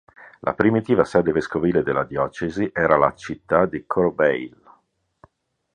La 0.39 0.55
primitiva 0.55 1.05
sede 1.05 1.31
vescovile 1.31 1.83
della 1.83 2.05
diocesi 2.05 2.67
era 2.73 2.97
la 2.97 3.13
città 3.13 3.67
di 3.67 3.85
Corbeil. 3.85 4.61